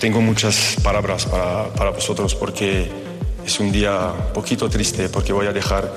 [0.00, 2.90] tengo muchas palabras para, para vosotros porque
[3.44, 5.92] es un día poquito triste porque voy a dejar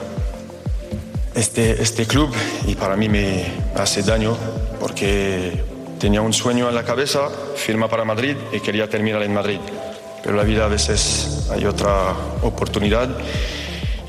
[1.33, 2.29] este, este club
[2.67, 3.45] y para mí me
[3.77, 4.37] hace daño
[4.79, 5.63] porque
[5.99, 9.59] tenía un sueño en la cabeza, firma para Madrid y quería terminar en Madrid.
[10.21, 13.09] Pero la vida a veces hay otra oportunidad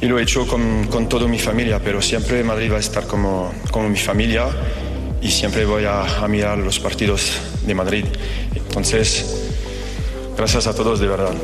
[0.03, 3.06] y lo he hecho con, con toda mi familia, pero siempre Madrid va a estar
[3.06, 4.48] como, como mi familia
[5.23, 8.05] y siempre voy a, a mirar los partidos de Madrid.
[8.56, 9.44] Entonces,
[10.37, 11.34] gracias a todos de verdad.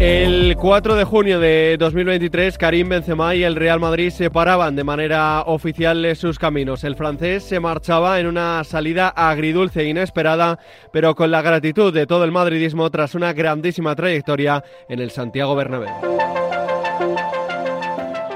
[0.00, 5.42] El 4 de junio de 2023, Karim Benzema y el Real Madrid separaban de manera
[5.42, 6.84] oficial sus caminos.
[6.84, 10.58] El francés se marchaba en una salida agridulce e inesperada,
[10.90, 15.54] pero con la gratitud de todo el madridismo tras una grandísima trayectoria en el Santiago
[15.54, 16.49] Bernabéu.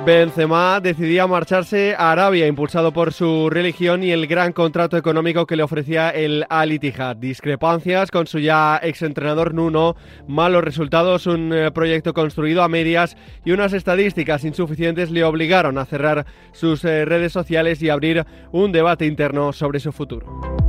[0.04, 5.56] Benzema decidía marcharse a Arabia, impulsado por su religión y el gran contrato económico que
[5.56, 7.16] le ofrecía el Al Ittihad.
[7.16, 9.96] Discrepancias con su ya exentrenador Nuno,
[10.28, 13.16] malos resultados, un eh, proyecto construido a medias
[13.46, 18.72] y unas estadísticas insuficientes le obligaron a cerrar sus eh, redes sociales y abrir un
[18.72, 20.63] debate interno sobre su futuro.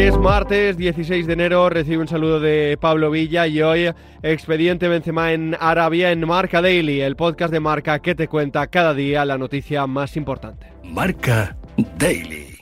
[0.00, 5.34] Es martes 16 de enero, recibe un saludo de Pablo Villa y hoy Expediente Benzema
[5.34, 9.36] en Arabia en Marca Daily, el podcast de Marca que te cuenta cada día la
[9.36, 10.68] noticia más importante.
[10.84, 11.54] Marca
[11.98, 12.59] Daily.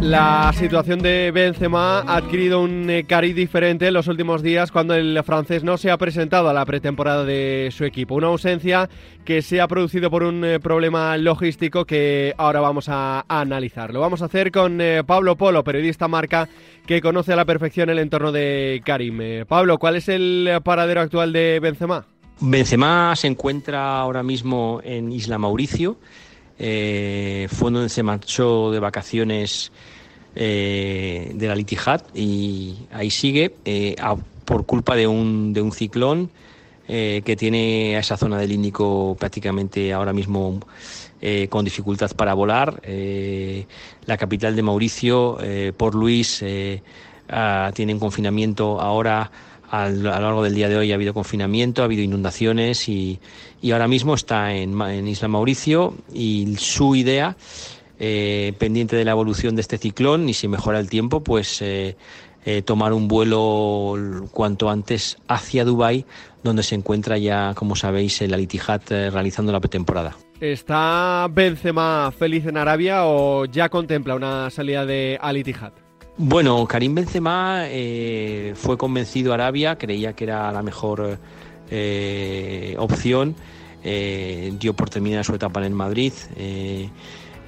[0.00, 4.94] La situación de Benzema ha adquirido un eh, cariz diferente en los últimos días cuando
[4.94, 8.14] el francés no se ha presentado a la pretemporada de su equipo.
[8.14, 8.88] Una ausencia
[9.24, 13.92] que se ha producido por un eh, problema logístico que ahora vamos a, analizar.
[13.92, 16.48] Lo vamos a hacer con eh, Pablo Polo, periodista marca
[16.86, 19.44] que conoce a la perfección el entorno de Karim.
[19.46, 22.06] Pablo, ¿cuál es el paradero actual de Benzema?
[22.40, 25.98] Benzema se encuentra ahora mismo en Isla Mauricio.
[26.58, 29.70] Eh, fue donde se marchó de vacaciones
[30.34, 33.96] eh, de la Litijat y ahí sigue eh,
[34.44, 36.30] por culpa de un, de un ciclón
[36.90, 40.58] eh, que tiene a esa zona del Índico prácticamente ahora mismo
[41.20, 42.80] eh, con dificultad para volar.
[44.06, 45.38] La capital de Mauricio,
[45.76, 46.82] Port Louis, eh,
[47.28, 49.30] ah, tiene en confinamiento ahora.
[49.70, 53.20] A lo largo del día de hoy ha habido confinamiento, ha habido inundaciones y,
[53.60, 57.36] y ahora mismo está en, en Isla Mauricio y su idea,
[57.98, 61.96] eh, pendiente de la evolución de este ciclón y si mejora el tiempo, pues eh,
[62.44, 66.06] eh, tomar un vuelo cuanto antes hacia Dubái,
[66.42, 70.16] donde se encuentra ya, como sabéis, el Al Ittihad eh, realizando la pretemporada.
[70.40, 75.72] ¿Está Benzema feliz en Arabia o ya contempla una salida de Al Ittihad?
[76.20, 81.16] Bueno, Karim Benzema eh, fue convencido a Arabia, creía que era la mejor
[81.70, 83.36] eh, opción,
[83.84, 86.12] eh, dio por terminada su etapa en el Madrid.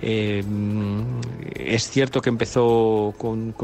[0.01, 3.57] es cierto que empezó con,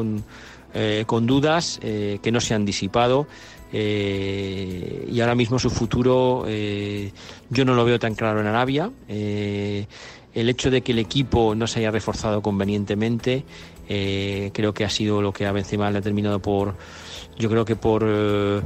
[1.24, 3.28] dudas que no se han disipado
[3.72, 8.90] y ahora mismo su futuro yo no lo veo tan claro en Arabia.
[10.36, 13.44] El hecho de que el equipo no se haya reforzado convenientemente
[13.88, 16.74] eh, creo que ha sido lo que a Benzema le ha terminado por,
[17.38, 18.60] yo creo que por, eh,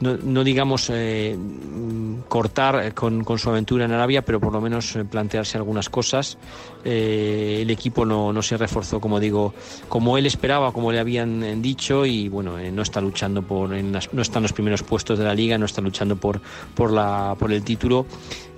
[0.00, 4.96] no, no digamos eh, mm, cortar con, su aventura en Arabia, pero por lo menos
[5.10, 6.38] plantearse algunas cosas.
[6.84, 9.54] El equipo no, se reforzó, como digo,
[9.88, 14.12] como él esperaba, como le habían dicho, y bueno, no está luchando por, en las-
[14.12, 16.40] no está en los primeros puestos de la liga, no está luchando por,
[16.74, 18.06] por, la, por el título,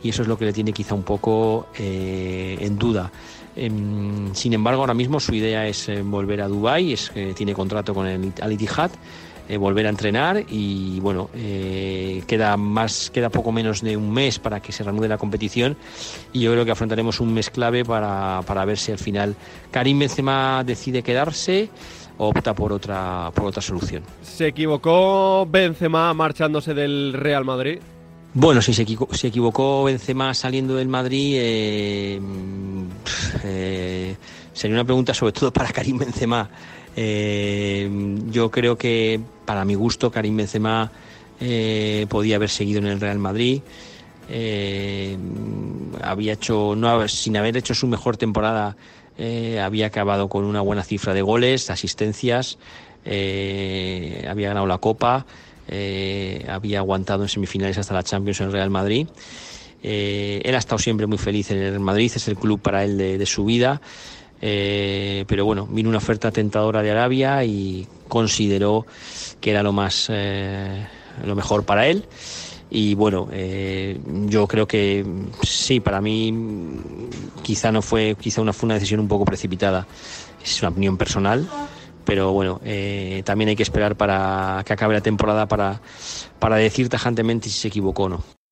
[0.03, 3.13] y eso es lo que le tiene quizá un poco en duda.
[3.57, 7.95] Em, sin embargo, ahora mismo su idea es eh, volver a Dubái, es tiene contrato
[7.95, 8.91] con el Al Ittihad,
[9.49, 14.39] eh, volver a entrenar y bueno, eh, queda más, queda poco menos de un mes
[14.39, 15.77] para que se reanude la competición
[16.33, 19.37] y yo creo que afrontaremos un mes clave para, para ver si al final
[19.71, 21.71] Karim Benzema decide quedarse
[22.19, 24.03] o opta por otra, por otra solución.
[24.23, 27.79] ¿Se equivocó Benzema marchándose del Real Madrid?
[28.35, 32.21] Bueno, si se, equivo- se equivocó Benzema saliendo del Madrid, eh,
[33.47, 34.17] eh,
[34.53, 36.49] sería una pregunta sobre todo para Karim Benzema.
[36.97, 37.89] Eh,
[38.31, 40.91] yo creo que, para mi gusto, Karim Benzema
[41.41, 43.63] eh, podía haber seguido en el Real Madrid.
[46.03, 46.75] Había hecho,
[47.07, 48.77] sin haber hecho su mejor temporada,
[49.63, 52.59] había acabado con una buena cifra de goles, asistencias,
[53.05, 55.27] había ganado la Copa,
[56.49, 59.07] había aguantado en semifinales hasta la Champions en el Real Madrid.
[59.83, 62.97] Eh, él ha estado siempre muy feliz en el Madrid, es el club para él
[62.97, 63.81] de, su vida.
[64.41, 68.87] Eh, pero bueno, vino una oferta tentadora de Arabia y consideró
[69.41, 70.87] que era lo más eh,
[71.25, 72.05] lo mejor para él.
[72.69, 73.29] y bueno,
[74.27, 75.05] yo creo que
[75.43, 76.35] sí, para mí
[77.43, 79.87] quizá no fue, quizá una, fue una decisión un poco precipitada.
[80.45, 81.49] Es una opinión personal,
[82.05, 82.61] pero bueno,
[83.25, 85.81] también hay que esperar para que acabe la temporada para,
[86.39, 88.46] para decir tajantemente si se equivocó o no.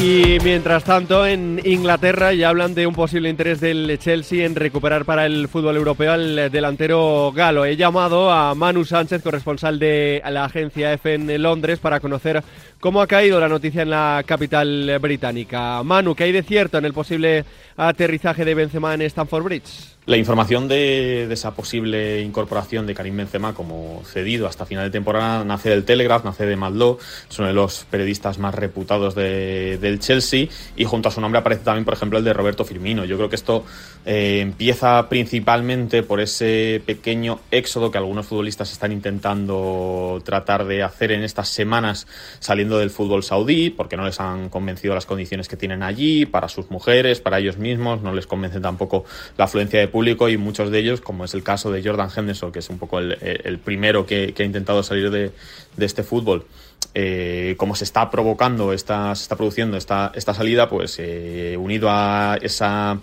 [0.00, 5.04] Y mientras tanto, en Inglaterra ya hablan de un posible interés del Chelsea en recuperar
[5.04, 7.64] para el fútbol europeo al delantero galo.
[7.64, 12.44] He llamado a Manu Sánchez, corresponsal de la agencia F en Londres, para conocer
[12.78, 15.82] cómo ha caído la noticia en la capital británica.
[15.82, 17.44] Manu, ¿qué hay de cierto en el posible
[17.76, 19.97] aterrizaje de Benzema en Stamford Bridge?
[20.08, 25.44] La información de, esa posible incorporación de Karim Benzema como cedido hasta final de temporada
[25.44, 26.96] nace del Telegraph, nace de Madlo,
[27.28, 31.62] es uno de los periodistas más reputados del Chelsea y junto a su nombre aparece
[31.62, 33.04] también, por ejemplo, el de Roberto Firmino.
[33.04, 33.66] Yo creo que esto
[34.06, 41.12] eh, empieza principalmente por ese pequeño éxodo que algunos futbolistas están intentando tratar de hacer
[41.12, 42.06] en estas semanas
[42.38, 46.48] saliendo del fútbol saudí, porque no les han convencido las condiciones que tienen allí, para
[46.48, 49.04] sus mujeres, para ellos mismos, no les convence tampoco
[49.36, 52.52] la afluencia de público y muchos de ellos, como es el caso de Jordan Henderson,
[52.52, 55.32] que es un poco el, primero que, ha intentado salir de,
[55.78, 56.46] este fútbol,
[56.94, 61.88] eh, como se está provocando, esta, se está produciendo esta, esta salida, pues eh, unido
[61.90, 62.98] a esa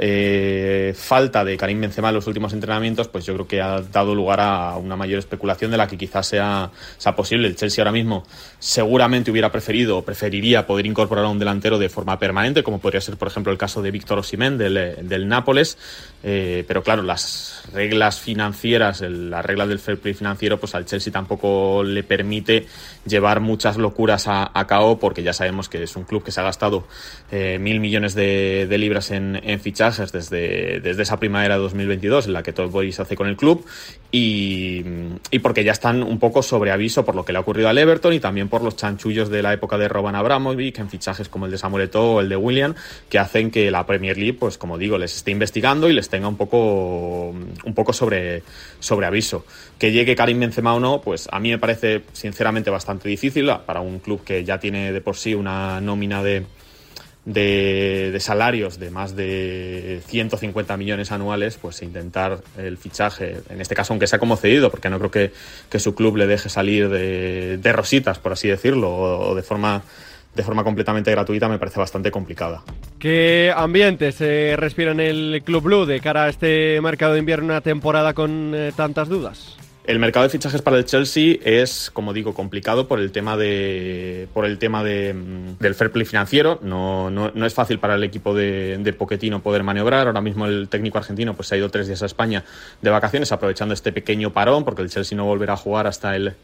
[0.00, 4.14] eh, falta de Karim Benzema en los últimos entrenamientos, pues yo creo que ha dado
[4.14, 6.70] lugar a una mayor especulación de la que quizás sea,
[7.16, 7.48] posible.
[7.48, 8.24] El Chelsea ahora mismo
[8.60, 13.00] seguramente hubiera preferido o preferiría poder incorporar a un delantero de forma permanente, como podría
[13.00, 15.78] ser, por ejemplo, el caso de Víctor Osimhen del, Nápoles.
[16.22, 21.12] Eh, pero claro, las reglas financieras, las reglas del fair play financiero, pues al Chelsea
[21.12, 22.66] tampoco le permite
[23.04, 26.44] llevar muchas locuras a, cabo, porque ya sabemos que es un club que se ha
[26.44, 26.86] gastado
[27.30, 32.34] eh, mil millones de, libras en, en fichajes desde, desde esa primavera de 2022 en
[32.34, 33.64] la que Todd Boys hace con el club
[34.12, 34.82] y,
[35.42, 38.12] porque ya están un poco sobre aviso por lo que le ha ocurrido al Everton
[38.12, 41.52] y también por los chanchullos de la época de Roban Abramovich en fichajes como el
[41.52, 42.74] de Samuel Eto'o o el de William
[43.08, 46.28] que hacen que la Premier League pues como digo les esté investigando y les tenga
[46.28, 48.42] un poco un poco sobre,
[48.80, 49.44] sobre aviso.
[49.78, 53.80] Que llegue Karim Benzema o no pues a mí me parece sinceramente bastante difícil para
[53.80, 56.44] un club que ya tiene de por sí una nómina de
[57.28, 63.92] de, salarios de más de 150 millones anuales, pues intentar el fichaje, en este caso
[63.92, 65.32] aunque sea como cedido, porque no creo que,
[65.68, 69.82] que su club le deje salir de, rositas, por así decirlo, o, de forma
[70.34, 72.62] de forma completamente gratuita me parece bastante complicada.
[73.00, 77.46] ¿Qué ambiente se respira en el Club Blue de cara a este mercado de invierno,
[77.46, 79.56] una temporada con eh, tantas dudas?
[79.88, 84.28] El mercado de fichajes para el Chelsea es, como digo, complicado por el tema de
[84.34, 86.58] por el tema de, mm, del fair play financiero.
[86.62, 90.06] No, no, no, es fácil para el equipo de, de Pochettino poder maniobrar.
[90.06, 92.44] Ahora mismo el técnico argentino pues, se ha ido tres días a España
[92.82, 96.34] de vacaciones, aprovechando este pequeño parón, porque el Chelsea no volverá a jugar hasta el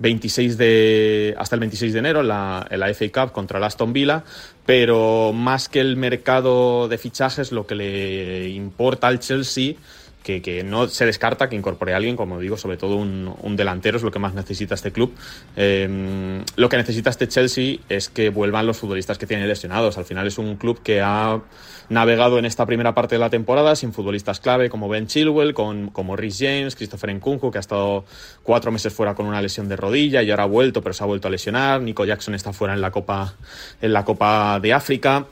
[0.00, 3.64] 26 de, hasta el 26 de enero en la, en la FA Cup contra el
[3.64, 4.24] Aston Villa,
[4.66, 9.74] pero más que el mercado de fichajes, lo que le importa al Chelsea
[10.22, 14.02] que, no se descarta que incorpore a alguien, como digo, sobre todo un, delantero, es
[14.02, 15.14] lo que más necesita este club.
[15.56, 19.96] Em, lo que necesita este Chelsea es que vuelvan los futbolistas que tienen lesionados.
[19.98, 21.40] Al final es un club que ha
[21.88, 25.88] navegado en esta primera parte de la temporada sin futbolistas clave como Ben Chilwell, con,
[25.88, 28.04] como Rhys James, Christopher Nkunku, que ha estado
[28.42, 31.06] cuatro meses fuera con una lesión de rodilla y ahora ha vuelto, pero se ha
[31.06, 31.80] vuelto a lesionar.
[31.80, 33.34] Nico Jackson está fuera en la Copa,
[33.80, 35.26] en la Copa de África.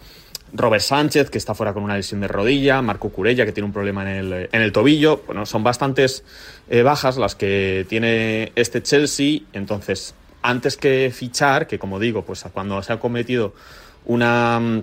[0.53, 3.73] Robert Sánchez, que está fuera con una lesión de rodilla, Marco Curella, que tiene un
[3.73, 5.23] problema en el, en el tobillo.
[5.27, 6.25] Bueno, son bastantes
[6.69, 9.41] eh, bajas las que tiene este Chelsea.
[9.53, 13.55] Entonces, antes que fichar, que como digo, pues cuando se ha cometido
[14.05, 14.83] una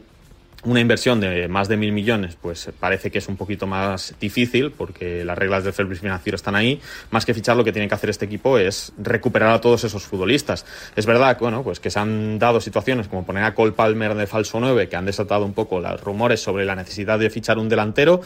[0.65, 4.71] una inversión de más de mil millones, pues parece que es un poquito más difícil
[4.71, 6.79] porque las reglas del fair financiero están ahí.
[7.11, 10.03] Más que fichar, lo que tiene que hacer este equipo es recuperar a todos esos
[10.03, 10.65] futbolistas.
[10.95, 14.27] Es verdad bueno, pues que se han dado situaciones como poner a Cole Palmer de
[14.27, 17.67] falso 9 que han desatado un poco los rumores sobre la necesidad de fichar un
[17.67, 18.21] delantero.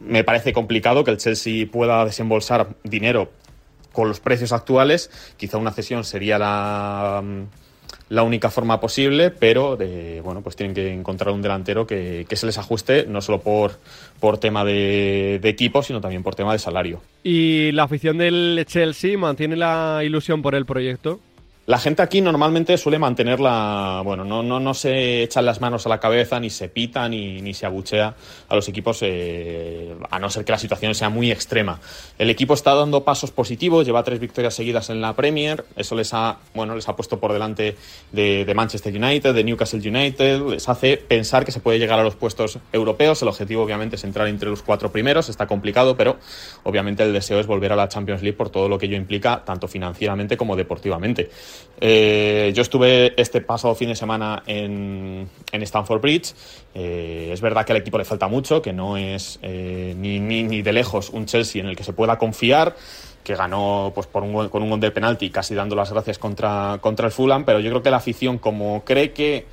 [0.00, 3.30] Me parece complicado que el Chelsea pueda desembolsar dinero
[3.92, 5.10] con los precios actuales.
[5.36, 7.22] Quizá una cesión sería la
[8.08, 12.46] la única forma posible, pero de, bueno, pues tienen que encontrar un delantero que, se
[12.46, 13.72] les ajuste, no solo por,
[14.20, 17.00] por tema de, equipo, sino también por tema de salario.
[17.22, 21.20] ¿Y la afición del Chelsea mantiene la ilusión por el proyecto?
[21.68, 26.40] La gente aquí normalmente suele mantenerla, bueno, no, se echan las manos a la cabeza,
[26.40, 28.14] ni se pita, ni, ni se abuchea
[28.48, 31.78] a los equipos, eh, a no ser que la situación sea muy extrema.
[32.18, 36.14] El equipo está dando pasos positivos, lleva tres victorias seguidas en la Premier, eso les
[36.14, 37.76] ha, bueno, les ha puesto por delante
[38.12, 42.02] de, de Manchester United, de Newcastle United, les hace pensar que se puede llegar a
[42.02, 43.20] los puestos europeos.
[43.20, 46.16] El objetivo, obviamente, es entrar entre los cuatro primeros, está complicado, pero
[46.62, 49.44] obviamente el deseo es volver a la Champions League por todo lo que ello implica,
[49.44, 51.28] tanto financieramente como deportivamente.
[51.80, 56.34] Eh, yo estuve este pasado fin de semana en, en Stamford Bridge.
[56.74, 60.42] Eh, es verdad que al equipo le falta mucho, que no es eh, ni, ni,
[60.42, 62.74] ni, de lejos un Chelsea en el que se pueda confiar
[63.22, 66.78] que ganó pues, por un, con un gol de penalti, casi dando las gracias contra,
[66.80, 69.44] contra el Fulham, pero yo creo que la afición, como cree que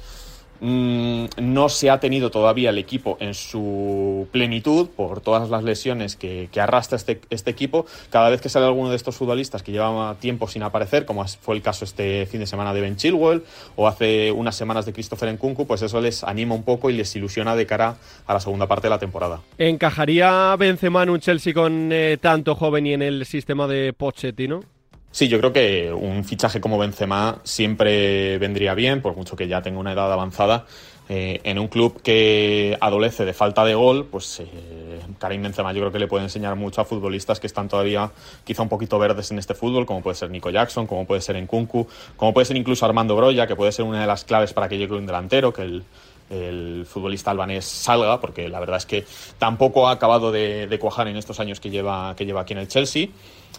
[0.59, 6.15] Mm, no se ha tenido todavía el equipo en su plenitud por todas las lesiones
[6.15, 7.85] que, arrastra este, este equipo.
[8.09, 11.55] Cada vez que sale alguno de estos futbolistas que llevaba tiempo sin aparecer, como fue
[11.55, 13.43] el caso este fin de semana de Ben Chilwell
[13.75, 17.15] o hace unas semanas de Christopher Nkunku, pues eso les anima un poco y les
[17.15, 19.41] ilusiona de cara a la segunda parte de la temporada.
[19.57, 24.74] ¿Encajaría Benzema en un Chelsea con eh, tanto joven y en el sistema de Pochettino?
[25.15, 29.61] Sí, yo creo que un fichaje como Benzema siempre vendría bien, por mucho que ya
[29.61, 30.65] tenga una edad avanzada.
[31.07, 35.79] Eh, en un club que adolece de falta de gol, pues eh, Karim Benzema yo
[35.79, 38.11] creo que le puede enseñar mucho a futbolistas que están todavía
[38.43, 41.41] quizá un poquito verdes en este fútbol, como puede ser Nico Jackson, como puede ser
[41.41, 44.67] Nkunku, como puede ser incluso Armando Broya, que puede ser una de las claves para
[44.67, 45.85] que llegue un delantero, que el,
[46.29, 49.05] el futbolista albanés salga, porque la verdad es que
[49.37, 52.59] tampoco ha acabado de, de cuajar en estos años que lleva, que lleva aquí en
[52.59, 53.09] el Chelsea.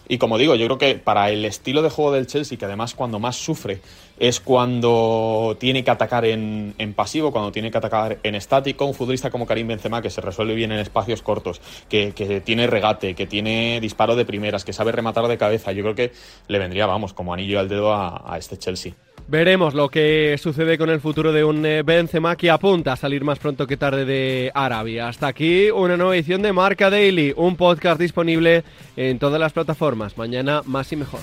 [0.09, 2.93] Y como digo, yo creo que para el estilo de juego del Chelsea, que además
[2.93, 3.81] cuando más sufre
[4.19, 9.29] es cuando tiene que atacar en, pasivo, cuando tiene que atacar en estático, un futbolista
[9.29, 13.79] como Karim Benzema que se resuelve bien en espacios cortos, que, tiene regate, que tiene
[13.81, 16.11] disparo de primeras, que sabe rematar de cabeza, yo creo que
[16.47, 18.93] le vendría, vamos, como anillo al dedo a este Chelsea.
[19.29, 23.39] Veremos lo que sucede con el futuro de un Benzema que apunta a salir más
[23.39, 25.09] pronto que tarde de Arabia.
[25.09, 28.63] Hasta aquí una nueva edición de Marca Daily, un podcast disponible
[28.95, 30.17] en todas las plataformas.
[30.17, 31.19] Mañana más y mejor.